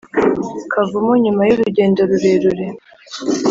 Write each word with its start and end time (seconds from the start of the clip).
kavumu, 0.71 1.13
nyuma 1.23 1.41
y’urugendo 1.47 1.99
rurerure 2.09 2.65